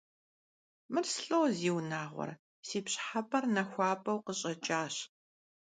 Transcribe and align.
Mır 0.93 1.05
slh'o, 1.13 1.41
ziunağuere, 1.57 2.35
si 2.67 2.77
pş'ıhep'er 2.85 3.43
naxuap'eu 3.55 4.17
khış'eç'aş. 4.25 4.95